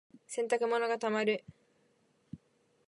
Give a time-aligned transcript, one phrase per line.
[0.25, 1.43] 洗濯物が溜まる。